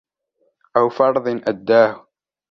أَوْ 0.77 0.89
فَرْضٍ 0.89 1.27
أَدَّاهُ 1.27 2.07